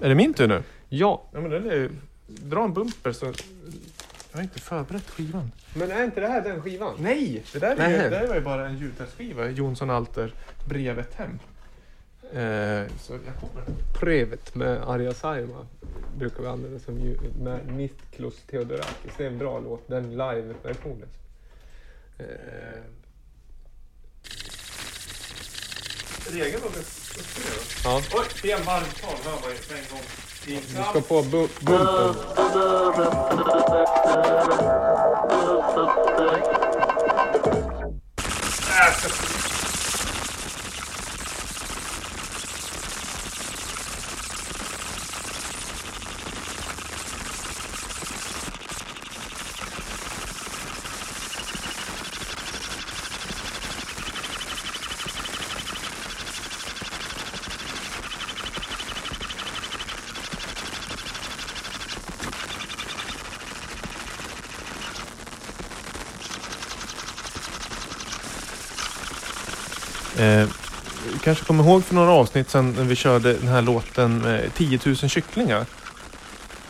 [0.00, 0.62] Är det min tur nu?
[0.88, 1.90] Ja, Ja men den är
[2.26, 3.26] Dra en bumper så...
[3.26, 5.52] Jag har inte förberett skivan.
[5.74, 6.94] men är inte det här den skivan?
[6.98, 7.44] Nej!
[7.52, 7.92] Det där, är Nej.
[7.92, 9.48] ju, det där var ju bara en ljudtestskiva.
[9.50, 10.34] Jonsson Alter,
[10.68, 11.38] Brevet hem.
[12.22, 13.64] Eh, så jag kommer.
[14.00, 15.66] Prevet med Arja Saijonmaa
[16.18, 19.12] brukar vi använda som ljud med Niklos Theodorakis.
[19.16, 21.08] Det är en bra låt, den live-versionen.
[22.18, 22.24] Eh,
[26.32, 26.70] Regeln var.
[27.84, 30.02] Ja, Oj, fel varvtal hör man ju på en gång.
[30.44, 30.60] vi
[30.90, 32.14] ska på bu- bumpen.
[70.18, 70.48] Eh,
[71.12, 74.54] du kanske kommer ihåg för några avsnitt sedan när vi körde den här låten med
[74.54, 75.66] 10 000 kycklingar.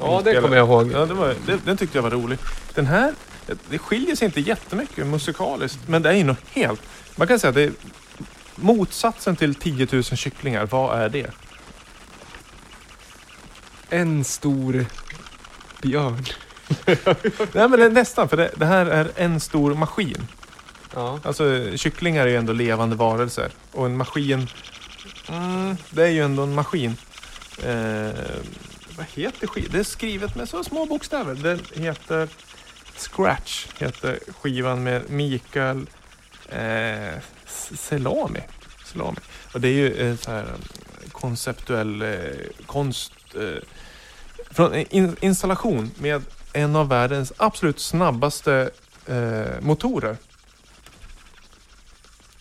[0.00, 0.92] Ja, det kommer jag ihåg.
[0.92, 2.38] Ja, det var, det, den tyckte jag var rolig.
[2.74, 3.14] Den här,
[3.70, 6.80] det skiljer sig inte jättemycket musikaliskt, men det är ju något helt...
[7.16, 7.72] Man kan säga att det är
[8.54, 10.66] motsatsen till 10 000 kycklingar.
[10.66, 11.30] Vad är det?
[13.88, 14.86] En stor
[15.82, 16.24] björn.
[17.52, 20.26] Nej, men det är nästan, för det, det här är en stor maskin.
[20.94, 21.20] Ja.
[21.22, 23.50] Alltså kycklingar är ju ändå levande varelser.
[23.72, 24.48] Och en maskin,
[25.28, 26.96] mm, det är ju ändå en maskin.
[27.64, 28.10] Eh,
[28.96, 29.68] vad heter skivan?
[29.72, 31.34] Det är skrivet med så små bokstäver.
[31.34, 32.28] Den heter
[32.96, 35.86] Scratch, heter skivan med Mikael
[36.48, 37.18] eh,
[37.74, 38.40] Selami.
[38.84, 39.18] Selami.
[39.54, 42.18] Och det är ju eh, så här eh, konceptuell eh,
[42.66, 43.12] konst.
[43.34, 43.62] Eh,
[44.50, 48.70] från eh, in, installation med en av världens absolut snabbaste
[49.06, 50.16] eh, motorer.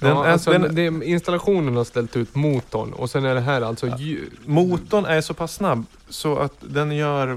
[0.02, 3.62] Den ja, alltså, den- det, installationen har ställt ut motorn och sen är det här
[3.62, 4.32] alltså ljud.
[4.46, 7.28] Motorn är så pass snabb så att den gör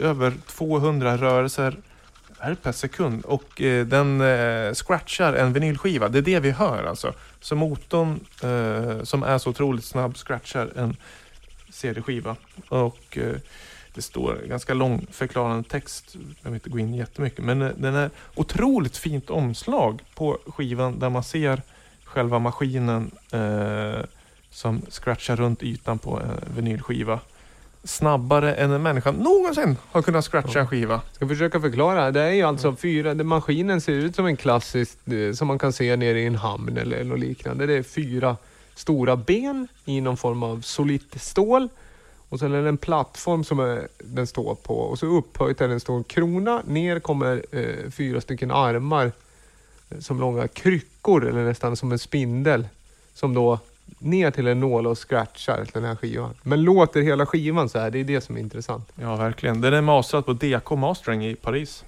[0.00, 1.76] över 200 rörelser
[2.38, 6.08] här per sekund och eh, den eh, scratchar en vinylskiva.
[6.08, 7.12] Det är det vi hör alltså.
[7.40, 10.96] Så motorn eh, som är så otroligt snabb scratchar en
[11.70, 12.36] CD-skiva.
[12.68, 13.34] Och eh,
[13.94, 16.04] det står ganska lång förklarande text.
[16.12, 17.44] Jag behöver inte gå in jättemycket.
[17.44, 21.62] Men eh, den är otroligt fint omslag på skivan där man ser
[22.08, 24.04] själva maskinen eh,
[24.50, 27.20] som scratchar runt ytan på en vinylskiva.
[27.84, 31.00] Snabbare än en människa någonsin har kunnat scratcha en skiva.
[31.12, 32.10] Ska försöka förklara.
[32.10, 35.58] Det är ju alltså fyra, det, maskinen ser ut som en klassisk, eh, som man
[35.58, 37.66] kan se nere i en hamn eller något liknande.
[37.66, 38.36] Det är fyra
[38.74, 41.68] stora ben i någon form av solitt stål.
[42.28, 45.68] Och sen är det en plattform som är, den står på och så upphöjt är
[45.68, 46.62] det en stor krona.
[46.66, 49.12] Ner kommer eh, fyra stycken armar
[49.98, 52.68] som långa kryckor eller nästan som en spindel.
[53.14, 53.58] Som då
[53.98, 56.34] ner till en nål och scratchar den här skivan.
[56.42, 58.92] Men låter hela skivan så här, det är det som är intressant.
[58.94, 59.60] Ja, verkligen.
[59.60, 61.84] Den är masterad på DK Mastering i Paris.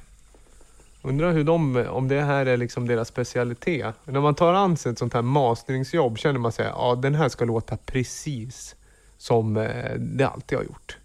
[1.03, 3.95] Undrar hur de, om det här är liksom deras specialitet.
[4.05, 7.29] När man tar an sig ett sånt här masteringsjobb känner man sig, ja den här
[7.29, 8.77] ska låta precis
[9.19, 10.97] som eh, det alltid har gjort.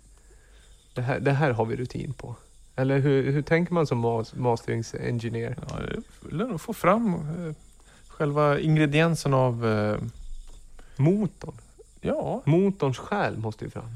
[0.93, 2.35] Det här, det här har vi rutin på.
[2.75, 5.55] Eller hur, hur tänker man som mas, masteringsengineer?
[5.69, 7.53] Ja, det vill nog få fram eh,
[8.07, 9.67] själva ingrediensen av...
[9.67, 9.97] Eh,
[10.97, 11.55] Motorn.
[12.01, 13.89] ja, Motorns själ måste ju fram.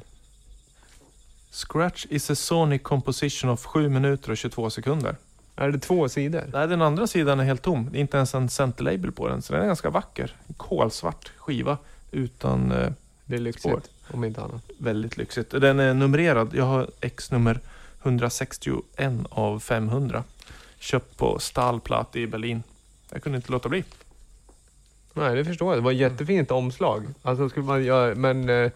[1.52, 5.16] Scratch is a sonic composition of 7 minuter och 22 sekunder.
[5.56, 6.44] Är det två sidor?
[6.54, 7.90] Nej, den andra sidan är helt tom.
[7.92, 10.36] Det är inte ens en center label på den, så den är ganska vacker.
[10.48, 11.78] En kolsvart skiva
[12.12, 12.90] utan eh,
[13.26, 13.82] Det är lyxigt, Spår.
[14.12, 14.62] om inte annat.
[14.78, 15.52] väldigt lyxigt.
[15.52, 16.50] Den är numrerad.
[16.54, 17.60] Jag har X nummer
[18.04, 18.84] 161
[19.30, 20.24] av 500.
[20.80, 22.64] Köpt på Stahlplatt i Berlin.
[23.10, 23.84] Jag kunde inte låta bli.
[25.14, 25.78] Nej, det förstår jag.
[25.78, 27.04] Det var ett jättefint omslag.
[27.22, 28.72] Alltså, skulle man göra, men eh,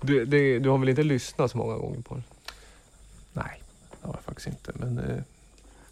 [0.00, 2.24] du, det, du har väl inte lyssnat så många gånger på den?
[3.32, 3.62] Nej,
[4.00, 4.72] det har jag faktiskt inte.
[4.74, 5.22] Men eh,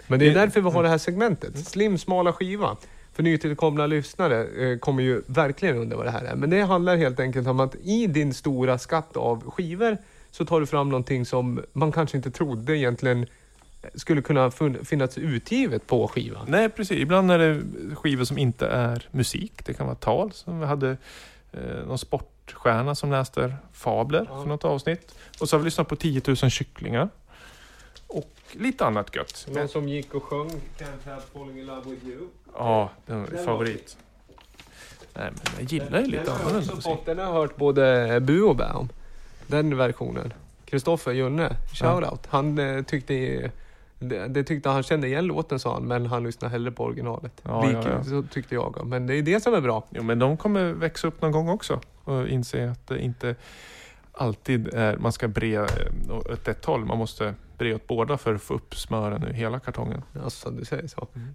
[0.06, 1.66] Men det är därför vi har det här segmentet.
[1.66, 2.76] Slim, smala skiva.
[3.12, 6.36] För nytillkomna lyssnare eh, kommer ju verkligen undra vad det här är.
[6.36, 9.98] Men det handlar helt enkelt om att i din stora skatt av skivor
[10.30, 13.26] så tar du fram någonting som man kanske inte trodde egentligen
[13.94, 14.50] skulle kunna
[14.84, 16.46] finnas utgivet på skivan.
[16.48, 16.98] Nej, precis.
[16.98, 17.62] Ibland är det
[17.96, 19.52] skivor som inte är musik.
[19.64, 20.32] Det kan vara tal.
[20.32, 20.96] Som vi hade
[21.52, 24.42] eh, någon sportstjärna som läste fabler Ja.
[24.42, 25.14] för något avsnitt.
[25.40, 27.08] Och så har vi lyssnat på 10 000 kycklingar.
[28.06, 29.46] Och lite annat gött.
[29.50, 30.48] Någon som gick och sjöng
[30.78, 32.28] Can't help falling in love with you.
[32.54, 33.96] Ja, det är en Den favorit.
[35.14, 36.92] Nej, men jag gillar ju lite annorlunda musik.
[37.04, 38.88] Den har jag hört både bu och bä om.
[39.48, 40.32] Den versionen.
[40.64, 42.26] Kristoffer Junne, shoutout.
[42.26, 43.50] Han eh, tyckte
[43.98, 47.32] det, det tyckte han kände igen låten sa han, men han lyssnade hellre på originalet.
[47.42, 48.04] Ja, Vilket, ja, ja.
[48.04, 48.86] Så tyckte jag.
[48.86, 49.84] Men det är det som är bra.
[49.90, 53.34] Jo, men de kommer växa upp någon gång också och inse att det inte
[54.12, 55.66] alltid är, man ska bre eh,
[56.10, 56.84] åt ett håll.
[56.84, 60.02] Man måste bre åt båda för att få upp smören ur hela kartongen.
[60.24, 61.08] Alltså, du säger så.
[61.14, 61.34] Mm.